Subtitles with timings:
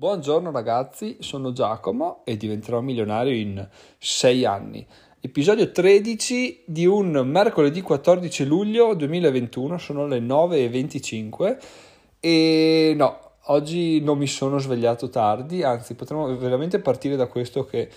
[0.00, 4.86] Buongiorno ragazzi, sono Giacomo e diventerò milionario in 6 anni.
[5.18, 11.58] Episodio 13 di un mercoledì 14 luglio 2021, sono le 9.25
[12.20, 17.90] e no, oggi non mi sono svegliato tardi, anzi potremmo veramente partire da questo che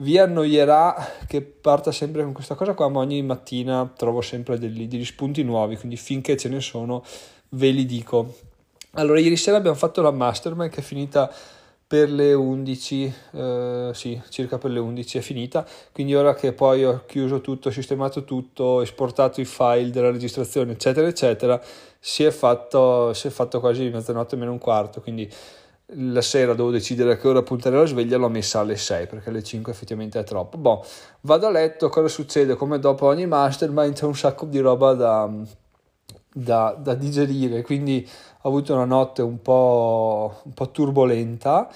[0.00, 0.94] vi annoierà
[1.26, 5.42] che parta sempre con questa cosa qua, ma ogni mattina trovo sempre degli, degli spunti
[5.42, 7.02] nuovi, quindi finché ce ne sono
[7.48, 8.54] ve li dico.
[8.98, 11.30] Allora, ieri sera abbiamo fatto la mastermind che è finita
[11.86, 16.82] per le 11, eh, sì, circa per le 11 è finita, quindi ora che poi
[16.82, 21.60] ho chiuso tutto, sistemato tutto, esportato i file della registrazione, eccetera, eccetera,
[22.00, 25.30] si è fatto, si è fatto quasi mezzanotte meno un quarto, quindi
[25.90, 29.28] la sera devo decidere a che ora puntare la sveglia, l'ho messa alle 6 perché
[29.28, 30.56] alle 5 effettivamente è troppo.
[30.56, 30.82] Boh,
[31.20, 32.54] vado a letto, cosa succede?
[32.54, 35.30] Come dopo ogni mastermind c'è un sacco di roba da
[36.38, 38.06] da, da digerire, quindi
[38.42, 41.66] ho avuto una notte un po', un po turbolenta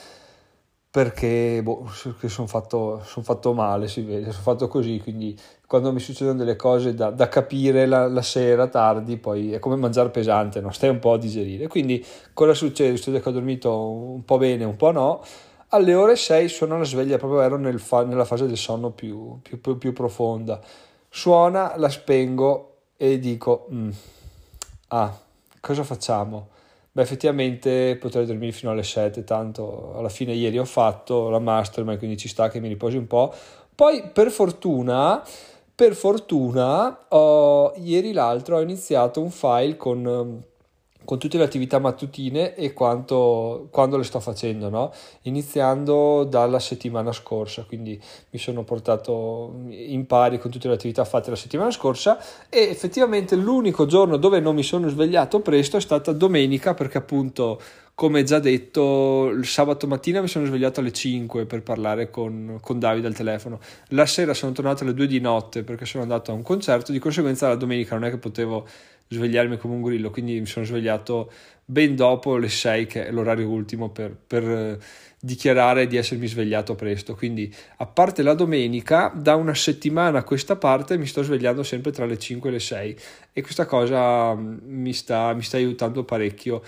[0.91, 1.87] perché boh,
[2.27, 6.57] sono fatto, son fatto male, si vede, sono fatto così, quindi quando mi succedono delle
[6.57, 10.71] cose da, da capire la, la, sera tardi, poi è come mangiare pesante, no?
[10.73, 11.67] stai un po' a digerire.
[11.69, 12.97] Quindi cosa succede?
[12.97, 15.23] Succede che ho dormito un po' bene, un po' no.
[15.69, 19.39] Alle ore 6 sono alla sveglia, proprio ero nel fa- nella fase del sonno più,
[19.43, 20.61] più, più, più, profonda.
[21.09, 23.69] Suona, la spengo e dico...
[23.73, 23.91] Mm
[24.91, 25.19] ah,
[25.61, 26.49] cosa facciamo?
[26.93, 31.99] Beh, effettivamente potrei dormire fino alle 7, tanto alla fine ieri ho fatto la mastermind,
[31.99, 33.33] quindi ci sta che mi riposi un po'.
[33.75, 35.23] Poi, per fortuna,
[35.75, 40.43] per fortuna, ho, ieri l'altro ho iniziato un file con
[41.11, 44.93] con tutte le attività mattutine e quanto, quando le sto facendo, no?
[45.23, 51.31] iniziando dalla settimana scorsa, quindi mi sono portato in pari con tutte le attività fatte
[51.31, 52.17] la settimana scorsa
[52.49, 57.61] e effettivamente l'unico giorno dove non mi sono svegliato presto è stata domenica perché appunto
[57.93, 62.79] come già detto, il sabato mattina mi sono svegliato alle 5 per parlare con, con
[62.79, 63.59] Davide al telefono.
[63.89, 66.99] La sera sono tornato alle 2 di notte perché sono andato a un concerto, di
[66.99, 68.67] conseguenza la domenica non è che potevo
[69.11, 71.31] svegliarmi come un grillo, quindi mi sono svegliato
[71.65, 74.79] ben dopo le 6, che è l'orario ultimo per, per eh,
[75.21, 77.15] dichiarare di essermi svegliato presto.
[77.17, 81.91] Quindi, a parte la domenica, da una settimana a questa parte mi sto svegliando sempre
[81.91, 82.99] tra le 5 e le 6
[83.33, 86.63] e questa cosa mm, mi sta, mi sta aiutando parecchio.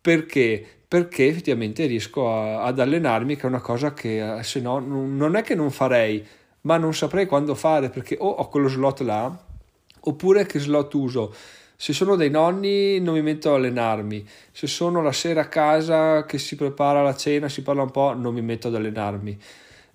[0.00, 0.64] Perché?
[0.86, 5.34] Perché effettivamente riesco a, ad allenarmi, che è una cosa che eh, se no non
[5.34, 6.24] è che non farei,
[6.62, 9.46] ma non saprei quando fare perché o ho quello slot là,
[10.00, 11.34] oppure che slot uso
[11.80, 16.24] se sono dei nonni non mi metto a allenarmi, se sono la sera a casa
[16.24, 19.38] che si prepara la cena, si parla un po', non mi metto ad allenarmi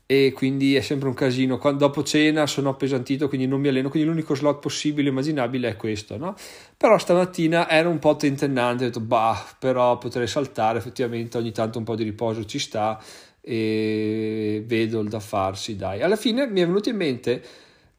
[0.05, 1.57] e quindi è sempre un casino.
[1.57, 5.75] Quando, dopo cena sono appesantito, quindi non mi alleno, quindi l'unico slot possibile, immaginabile è
[5.75, 6.35] questo, no?
[6.77, 11.79] Però stamattina era un po' tentennante, ho detto, bah, però potrei saltare, effettivamente ogni tanto
[11.79, 12.97] un po' di riposo ci sta
[13.41, 16.01] e vedo il da farsi, dai.
[16.01, 17.44] Alla fine mi è venuto in mente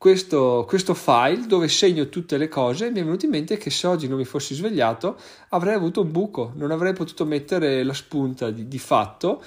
[0.04, 3.86] questo, questo, file dove segno tutte le cose mi è venuto in mente che se
[3.86, 5.16] oggi non mi fossi svegliato
[5.48, 9.42] avrei avuto un buco, non avrei potuto mettere la spunta di, di fatto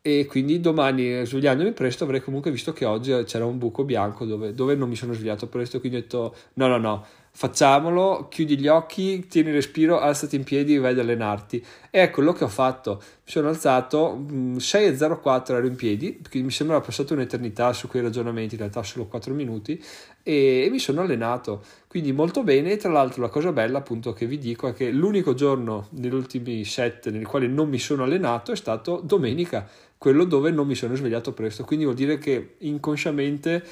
[0.00, 4.54] e quindi domani svegliandomi presto avrei comunque visto che oggi c'era un buco bianco dove,
[4.54, 8.68] dove non mi sono svegliato presto, quindi ho detto no no no, facciamolo, chiudi gli
[8.68, 11.64] occhi, tieni respiro, alzati in piedi e vai ad allenarti.
[11.90, 12.96] E è quello che ho fatto.
[13.00, 18.54] Mi sono alzato, 6.04 mm, ero in piedi, mi sembra passata un'eternità su quei ragionamenti,
[18.54, 19.82] in realtà solo 4 minuti,
[20.22, 21.62] e, e mi sono allenato.
[21.86, 24.90] Quindi molto bene, e tra l'altro la cosa bella appunto che vi dico è che
[24.90, 30.24] l'unico giorno negli ultimi 7 nel quale non mi sono allenato è stato domenica, quello
[30.24, 31.64] dove non mi sono svegliato presto.
[31.64, 33.62] Quindi vuol dire che inconsciamente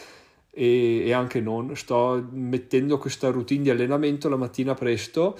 [0.58, 1.76] e, e anche non.
[1.76, 5.38] Sto mettendo questa routine di allenamento la mattina presto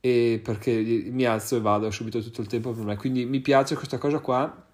[0.00, 0.72] perché
[1.10, 2.96] mi alzo e vado subito tutto il tempo per me.
[2.96, 4.64] Quindi mi piace questa cosa qua.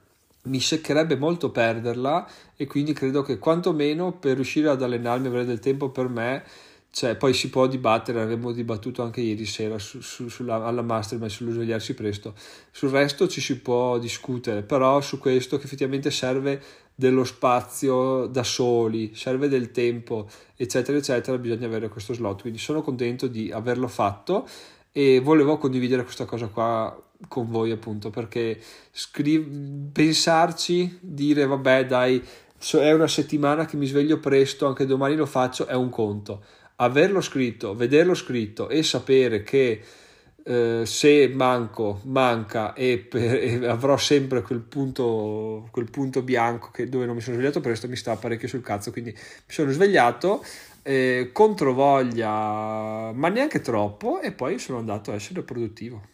[0.45, 5.61] Mi seccherebbe molto perderla e quindi credo che quantomeno per riuscire ad allenarmi avere del
[5.61, 6.45] tempo per me
[6.95, 11.31] cioè, poi si può dibattere, avremmo dibattuto anche ieri sera su, su, sulla, alla mastermind
[11.31, 12.35] sullo svegliarsi presto.
[12.71, 16.63] Sul resto ci si può discutere, però su questo che effettivamente serve
[16.95, 22.43] dello spazio da soli, serve del tempo, eccetera, eccetera, bisogna avere questo slot.
[22.43, 24.47] Quindi sono contento di averlo fatto
[24.93, 26.95] e volevo condividere questa cosa qua
[27.27, 32.23] con voi appunto perché scriv- pensarci, dire vabbè dai,
[32.73, 36.45] è una settimana che mi sveglio presto, anche domani lo faccio, è un conto
[36.83, 39.81] averlo scritto, vederlo scritto e sapere che
[40.45, 46.89] eh, se manco, manca e, per, e, avrò sempre quel punto, quel punto bianco che,
[46.89, 50.45] dove non mi sono svegliato presto mi sta parecchio sul cazzo quindi mi sono svegliato
[50.83, 56.11] eh, contro voglia ma neanche troppo e poi sono andato a essere produttivo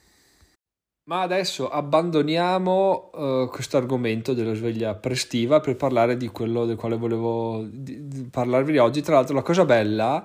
[1.09, 6.99] Ma adesso abbandoniamo uh, questo argomento della sveglia prestiva per parlare di quello del quale
[6.99, 9.01] volevo di, di parlarvi oggi.
[9.01, 10.23] Tra l'altro, la cosa bella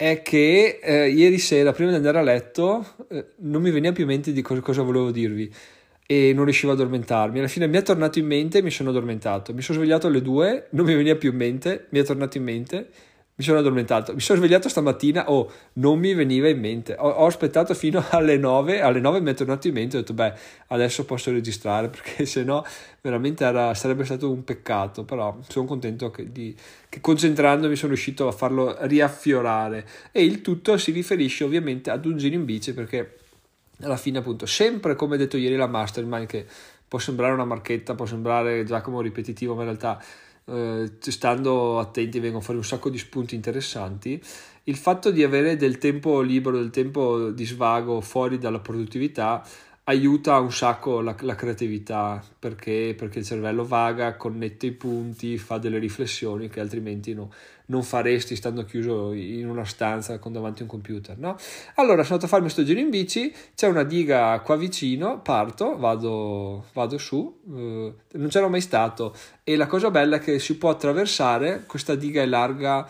[0.00, 4.04] è che eh, ieri sera, prima di andare a letto, eh, non mi veniva più
[4.04, 5.52] in mente di cosa, cosa volevo dirvi
[6.06, 7.38] e non riuscivo ad addormentarmi.
[7.38, 9.52] Alla fine mi è tornato in mente e mi sono addormentato.
[9.52, 12.44] Mi sono svegliato alle due, non mi veniva più in mente, mi è tornato in
[12.44, 12.88] mente
[13.40, 14.12] mi sono addormentato.
[14.12, 16.94] Mi sono svegliato stamattina, oh, non mi veniva in mente.
[16.98, 20.12] Ho, ho aspettato fino alle 9, alle 9 mi è tornato in mente, ho detto,
[20.12, 20.34] beh,
[20.68, 22.62] adesso posso registrare, perché se no
[23.00, 26.54] veramente era, sarebbe stato un peccato, però sono contento che, di,
[26.86, 29.86] che concentrandomi sono riuscito a farlo riaffiorare.
[30.12, 33.16] E il tutto si riferisce ovviamente ad un giro in bici, perché
[33.80, 36.44] alla fine appunto, sempre come detto ieri la Mastermind, che
[36.86, 39.98] può sembrare una marchetta, può sembrare Giacomo ripetitivo, ma in realtà
[40.50, 44.20] eh, stando attenti vengono fuori un sacco di spunti interessanti.
[44.64, 49.42] Il fatto di avere del tempo libero, del tempo di svago fuori dalla produttività
[49.90, 55.58] aiuta un sacco la, la creatività perché, perché, il cervello vaga, connette i punti, fa
[55.58, 57.32] delle riflessioni che altrimenti no,
[57.66, 61.18] non faresti stando chiuso in una stanza con davanti a un computer.
[61.18, 61.36] No?
[61.74, 65.76] Allora sono andato a farmi questo giro in bici, c'è una diga qua vicino, parto,
[65.76, 70.56] vado, vado su, eh, non c'ero mai stato e la cosa bella è che si
[70.56, 72.88] può attraversare, questa diga è larga.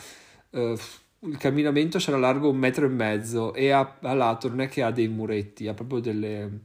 [0.50, 0.76] Eh,
[1.22, 4.82] il camminamento sarà largo un metro e mezzo e a, a lato non è che
[4.82, 6.60] ha dei muretti, ha proprio delle,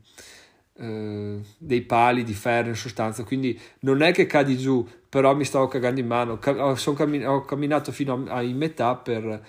[0.78, 5.44] eh, dei pali di ferro in sostanza, quindi non è che cadi giù, però mi
[5.44, 9.46] stavo cagando in mano, ho, cammin- ho camminato fino a, a, in metà per...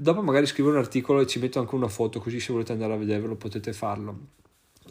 [0.00, 2.92] Dopo magari scrivo un articolo e ci metto anche una foto, così se volete andare
[2.92, 4.18] a vederlo potete farlo.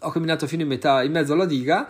[0.01, 1.89] Ho camminato fino in metà, in mezzo alla diga,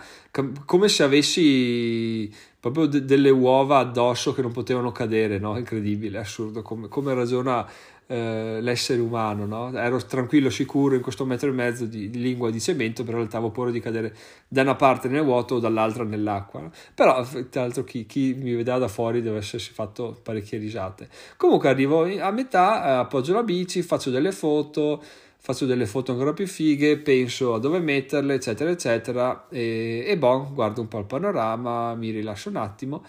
[0.64, 5.56] come se avessi proprio de- delle uova addosso che non potevano cadere, no?
[5.56, 7.66] Incredibile, assurdo, come, come ragiona
[8.10, 9.78] eh, l'essere umano, no?
[9.78, 13.28] Ero tranquillo, sicuro in questo metro e mezzo di, di, lingua di cemento, però in
[13.28, 14.14] realtà paura di cadere
[14.48, 16.60] da una parte nel vuoto o dall'altra nell'acqua.
[16.60, 16.70] No?
[16.94, 21.08] Però, tra l'altro, chi, chi, mi vedeva da fuori deve essersi fatto parecchie risate.
[21.36, 25.02] Comunque arrivo a metà, eh, appoggio la bici, faccio delle foto
[25.48, 30.52] faccio delle foto ancora più fighe, penso a dove metterle, eccetera, eccetera, e, e bon,
[30.52, 33.02] guardo un po' il panorama, mi rilascio un attimo,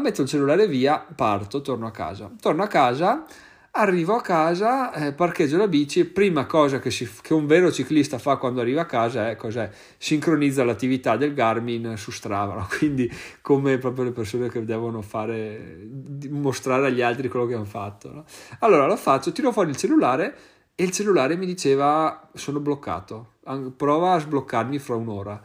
[0.00, 2.30] metto il cellulare via, parto, torno a casa.
[2.40, 3.24] Torno a casa,
[3.72, 8.16] arrivo a casa, eh, parcheggio la bici, prima cosa che, si, che, un vero ciclista
[8.18, 9.68] fa quando arriva a casa è cos'è?
[9.98, 12.68] Sincronizza l'attività del Garmin su Strava, no?
[12.78, 15.88] quindi come proprio le persone che devono fare,
[16.30, 18.12] mostrare agli altri quello che hanno fatto.
[18.12, 18.24] No?
[18.60, 20.36] Allora lo faccio, tiro fuori il cellulare,
[20.82, 23.34] e il cellulare mi diceva sono bloccato,
[23.76, 25.40] prova a sbloccarmi fra un'ora.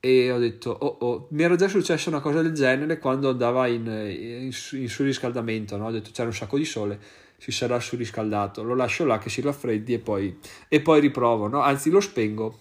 [0.00, 3.66] E ho detto, oh oh, mi era già successa una cosa del genere quando andava
[3.66, 4.50] in, in,
[4.80, 5.88] in surriscaldamento, no?
[5.88, 6.98] ho detto c'era un sacco di sole,
[7.36, 11.60] si sarà surriscaldato, lo lascio là che si raffreddi e poi, e poi riprovo, no?
[11.60, 12.58] anzi lo spengo.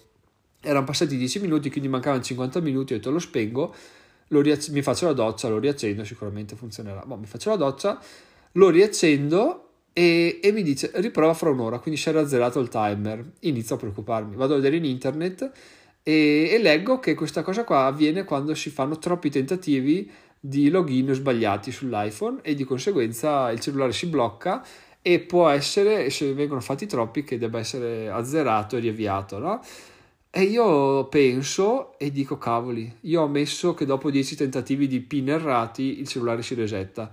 [0.60, 3.74] Erano passati 10 minuti, quindi mancavano 50 minuti, ho detto lo spengo,
[4.28, 7.02] lo riac- mi faccio la doccia, lo riaccendo, sicuramente funzionerà.
[7.06, 7.98] Boh, mi faccio la doccia,
[8.52, 9.69] lo riaccendo
[10.00, 13.34] e, e, mi dice riprova fra un'ora, quindi si era azzerato il timer.
[13.42, 15.52] Inizio a preoccuparmi, vado a vedere in internet
[16.02, 20.10] e, e, leggo che questa cosa qua avviene quando si fanno troppi tentativi
[20.40, 24.66] di login sbagliati sull'iPhone e di conseguenza il cellulare si blocca
[25.02, 29.62] e può essere, se vengono fatti troppi, che debba essere azzerato e riavviato, no?
[30.32, 35.28] E io penso e dico cavoli, io ho messo che dopo 10 tentativi di pin
[35.28, 37.12] errati il cellulare si resetta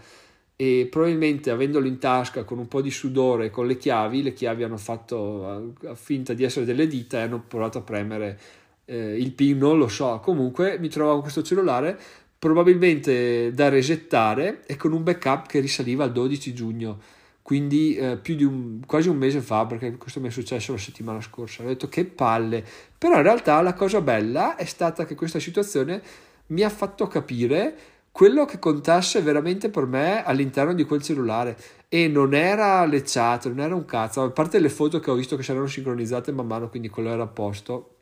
[0.57, 4.63] e probabilmente avendolo in tasca con un po' di sudore con le chiavi, le chiavi
[4.63, 8.41] hanno fatto finta di essere delle dita e hanno provato a premere
[8.87, 10.19] eh, il pin, non lo so.
[10.23, 11.99] Comunque mi trovavo questo cellulare
[12.39, 16.99] probabilmente da resettare e con un backup che risaliva al 12 giugno
[17.47, 20.79] quindi eh, più di un, quasi un mese fa, perché questo mi è successo la
[20.79, 21.63] settimana scorsa.
[21.63, 22.65] Ho detto che palle,
[22.99, 26.03] però in realtà la cosa bella è stata che questa situazione
[26.47, 27.77] mi ha fatto capire
[28.17, 31.55] quello che contasse veramente per me all'interno di quel cellulare
[31.87, 35.37] e non era lecciato, non era un cazzo, a parte le foto che ho visto
[35.37, 37.97] che si erano sincronizzate man mano, quindi quello era a posto,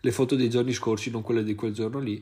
[0.00, 2.20] le foto dei giorni scorsi, non quelle di quel giorno lì.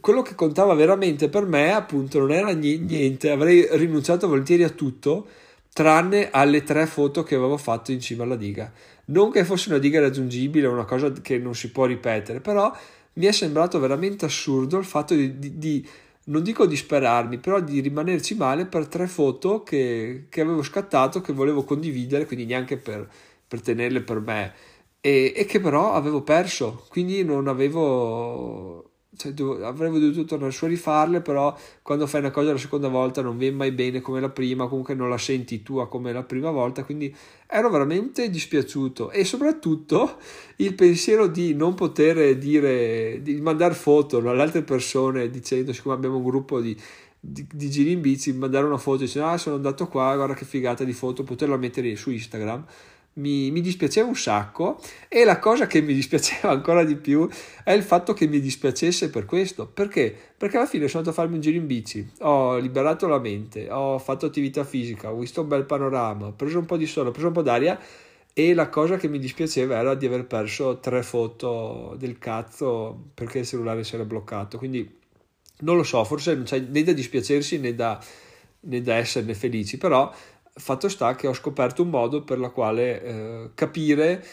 [0.00, 5.28] Quello che contava veramente per me, appunto, non era niente, avrei rinunciato volentieri a tutto,
[5.72, 8.72] tranne alle tre foto che avevo fatto in cima alla diga.
[9.04, 12.76] Non che fosse una diga raggiungibile, una cosa che non si può ripetere, però
[13.12, 15.88] mi è sembrato veramente assurdo il fatto di, di, di
[16.26, 21.32] non dico disperarmi, però di rimanerci male per tre foto che, che avevo scattato, che
[21.32, 23.08] volevo condividere, quindi neanche per,
[23.46, 24.54] per tenerle per me,
[25.00, 30.64] e, e, che però avevo perso, quindi non avevo, cioè, do, avrei dovuto tornare su
[30.66, 34.20] a rifarle, però quando fai una cosa la seconda volta non viene mai bene come
[34.20, 37.14] la prima, comunque non la senti tua come la prima volta, quindi
[37.46, 39.10] ero veramente dispiaciuto.
[39.10, 40.18] E soprattutto
[40.56, 46.16] il pensiero di non poter dire, di mandare foto alle altre persone dicendo, siccome abbiamo
[46.18, 46.76] un gruppo di,
[47.18, 50.44] di, di giri in bici, mandare una foto dicendo ah sono andato qua, guarda che
[50.44, 52.64] figata di foto, poterla mettere su Instagram
[53.14, 57.28] mi, mi, dispiaceva un sacco e la cosa che mi dispiaceva ancora di più
[57.64, 59.66] è il fatto che mi dispiacesse per questo.
[59.66, 60.14] Perché?
[60.36, 63.70] Perché alla fine sono andato a farmi un giro in bici, ho liberato la mente,
[63.70, 67.08] ho fatto attività fisica, ho visto un bel panorama, ho preso un po' di sole,
[67.08, 67.78] ho preso un po' d'aria
[68.32, 73.40] e la cosa che mi dispiaceva era di aver perso tre foto del cazzo perché
[73.40, 74.56] il cellulare si era bloccato.
[74.56, 74.98] Quindi
[75.60, 78.02] non lo so, forse non c'è né da dispiacersi né da,
[78.60, 80.12] né da esserne felici, però
[80.54, 84.24] fatto sta che ho scoperto un modo per la quale eh, capire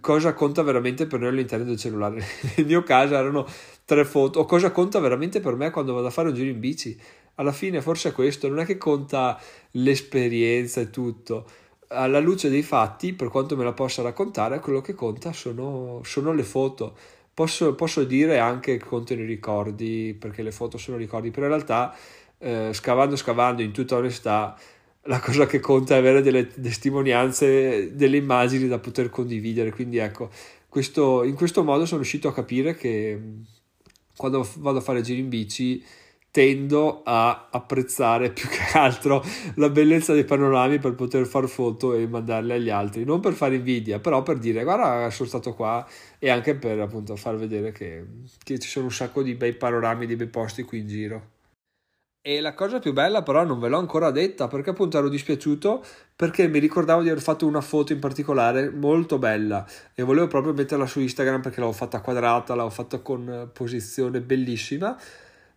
[0.00, 2.24] cosa conta veramente per noi all'interno del cellulare.
[2.56, 3.46] Nel mio caso erano
[3.84, 6.60] tre foto, o cosa conta veramente per me quando vado a fare un giro in
[6.60, 6.98] bici.
[7.36, 9.40] Alla fine forse è questo, non è che conta
[9.72, 11.46] l'esperienza e tutto.
[11.88, 16.32] Alla luce dei fatti, per quanto me la possa raccontare, quello che conta sono, sono
[16.32, 16.96] le foto.
[17.32, 21.52] Posso, posso, dire anche che contano i ricordi, perché le foto sono ricordi, però in
[21.52, 21.94] realtà
[22.38, 24.56] eh, scavando, scavando in tutta onestà,
[25.06, 29.70] la cosa che conta è avere delle testimonianze, delle immagini da poter condividere.
[29.70, 30.30] Quindi ecco,
[30.68, 33.20] questo, in questo modo sono riuscito a capire che
[34.16, 35.84] quando vado a fare giri in bici
[36.34, 42.08] tendo a apprezzare più che altro la bellezza dei panorami per poter fare foto e
[42.08, 45.86] mandarle agli altri, non per fare invidia, però per dire guarda sono stato qua
[46.18, 48.04] e anche per appunto far vedere che,
[48.42, 51.33] che ci sono un sacco di bei panorami, di bei posti qui in giro.
[52.26, 55.84] E la cosa più bella però non ve l'ho ancora detta perché appunto ero dispiaciuto
[56.16, 60.54] perché mi ricordavo di aver fatto una foto in particolare molto bella e volevo proprio
[60.54, 64.98] metterla su Instagram perché l'avevo fatta quadrata, l'avevo fatta con posizione bellissima.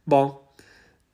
[0.04, 0.47] Boh,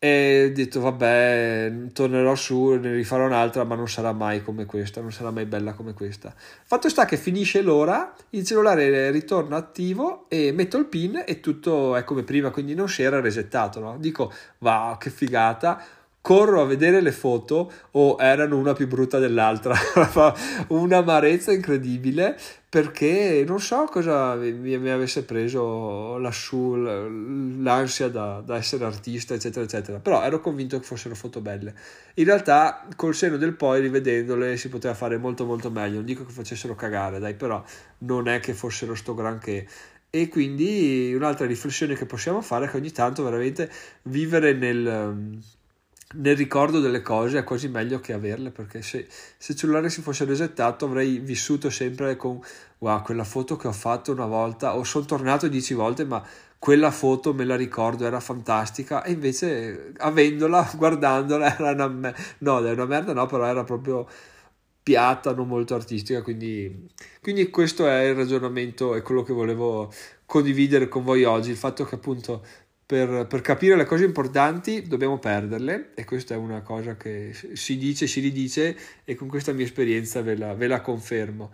[0.03, 4.99] e ho detto vabbè tornerò su ne rifarò un'altra ma non sarà mai come questa
[4.99, 10.25] non sarà mai bella come questa fatto sta che finisce l'ora il cellulare ritorna attivo
[10.27, 13.95] e metto il pin e tutto è come prima quindi non si era resettato no?
[13.97, 15.81] dico wow che figata
[16.23, 19.75] corro a vedere le foto o erano una più brutta dell'altra.
[20.69, 22.39] Un'amarezza incredibile
[22.69, 29.65] perché non so cosa mi, mi avesse preso lassù l'ansia da, da, essere artista eccetera
[29.65, 29.99] eccetera.
[29.99, 31.75] Però ero convinto che fossero foto belle.
[32.13, 35.95] In realtà col seno del poi rivedendole si poteva fare molto molto meglio.
[35.95, 37.61] Non dico che facessero cagare dai però
[37.99, 39.67] non è che fossero sto granché.
[40.09, 43.69] E quindi un'altra riflessione che possiamo fare è che ogni tanto veramente
[44.03, 45.41] vivere nel
[46.13, 50.01] nel ricordo delle cose è quasi meglio che averle perché se, se il cellulare si
[50.01, 52.39] fosse resettato avrei vissuto sempre con
[52.79, 56.23] wow quella foto che ho fatto una volta o sono tornato dieci volte ma
[56.59, 62.71] quella foto me la ricordo era fantastica e invece avendola guardandola era una no è
[62.71, 64.07] una merda no però era proprio
[64.83, 66.89] piatta non molto artistica quindi,
[67.21, 69.91] quindi questo è il ragionamento e quello che volevo
[70.25, 72.45] condividere con voi oggi il fatto che appunto
[72.93, 77.75] per, per, capire le cose importanti dobbiamo perderle e questa è una cosa che si
[77.75, 81.49] dice, si ridice e con questa mia esperienza ve la, ve la confermo.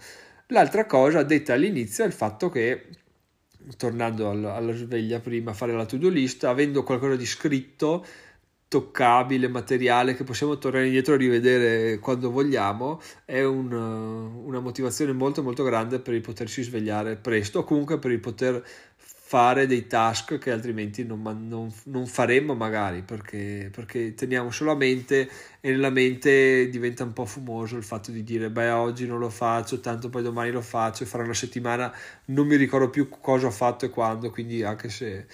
[0.48, 2.88] L'altra cosa detta all'inizio è il fatto che,
[3.78, 8.06] tornando alla, alla sveglia prima fare la to-do list, avendo qualcosa di scritto,
[8.68, 15.42] toccabile, materiale che possiamo tornare indietro e rivedere quando vogliamo, è un, una motivazione molto
[15.42, 18.64] molto grande per il potersi svegliare presto o comunque per il poter
[19.30, 24.76] fare dei task che altrimenti non, non, non faremmo magari perché, perché, teniamo solo a
[24.76, 25.30] mente
[25.62, 29.30] e nella mente diventa un po' fumoso il fatto di dire beh oggi non lo
[29.30, 31.96] faccio tanto poi domani lo faccio e fra una settimana
[32.26, 35.28] non mi ricordo più cosa ho fatto e quando quindi anche se,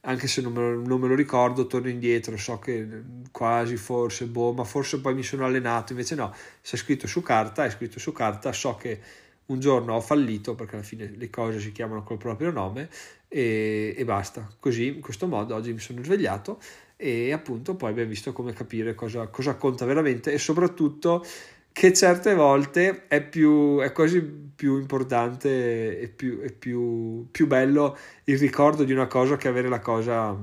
[0.00, 2.88] anche se non, me lo, non me lo ricordo torno indietro so che
[3.30, 7.20] quasi forse boh ma forse poi mi sono allenato invece no se è scritto su
[7.20, 9.00] carta è scritto su carta so che
[9.46, 12.88] un giorno ho fallito perché alla fine le cose si chiamano col proprio nome
[13.28, 14.48] e, e, basta.
[14.58, 16.60] Così, in questo modo, oggi mi sono svegliato
[16.96, 21.24] e appunto poi abbiamo visto come capire cosa, cosa conta veramente e soprattutto
[21.72, 27.98] che certe volte è, più, è quasi più importante e più, è più, più bello
[28.24, 30.38] il ricordo di una cosa che avere la cosa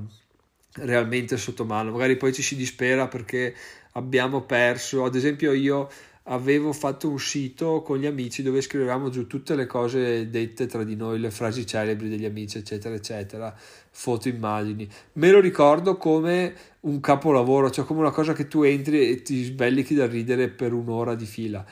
[0.74, 1.91] realmente sotto mano.
[1.91, 3.55] Magari poi ci si dispera perché
[3.93, 5.89] abbiamo perso, ad esempio io
[6.24, 10.84] avevo fatto un sito con gli amici dove scrivevamo giù tutte le cose dette tra
[10.84, 13.54] di noi, le frasi celebri degli amici, eccetera, eccetera,
[13.90, 14.88] foto, immagini.
[15.13, 19.44] Me lo ricordo come un capolavoro, cioè come una cosa che tu entri e ti
[19.44, 21.66] sbellichi da ridere per un'ora di fila.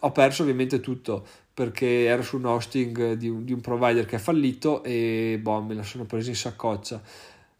[0.00, 4.16] Ho perso ovviamente tutto, perché ero su un hosting di un, di un provider che
[4.16, 7.00] è fallito e boh, me la sono presa in saccoccia.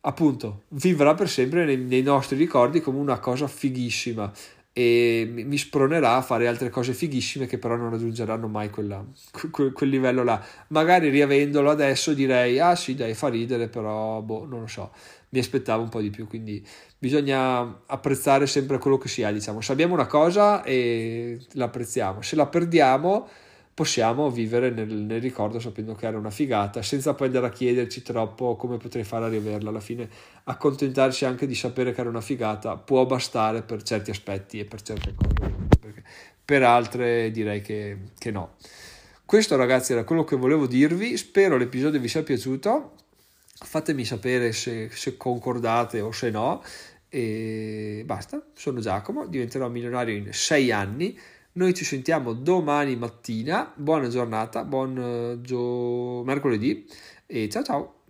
[0.04, 4.32] Appunto, vivrà per sempre nei, nei nostri ricordi come una cosa fighissima
[4.74, 9.04] e mi spronerà a fare altre cose fighissime che però non raggiungeranno mai quella,
[9.50, 10.42] quel, quel, livello là.
[10.68, 14.92] Magari riavendolo adesso direi, ah sì dai fa ridere, però boh, non lo so,
[15.30, 16.64] mi aspettavo un po' di più, quindi
[16.98, 22.22] bisogna apprezzare sempre quello che si ha, diciamo, se abbiamo una cosa e la apprezziamo,
[22.22, 23.28] se la perdiamo
[23.74, 28.02] possiamo vivere nel, nel, ricordo sapendo che era una figata, senza poi andare a chiederci
[28.02, 29.70] troppo come potrei fare a riaverla.
[29.70, 30.08] Alla fine
[30.44, 34.82] accontentarsi anche di sapere che era una figata può bastare per certi aspetti e per
[34.82, 36.02] certe cose, perché
[36.44, 38.56] per altre direi che, che no.
[39.24, 42.92] Questo ragazzi era quello che volevo dirvi, spero l'episodio vi sia piaciuto,
[43.54, 46.62] fatemi sapere se, se concordate o se no
[47.08, 51.18] e basta, sono Giacomo, diventerò milionario in sei anni
[51.54, 53.72] noi ci sentiamo domani mattina.
[53.74, 56.86] Buona giornata, buon uh, gio- mercoledì
[57.26, 58.01] e ciao ciao.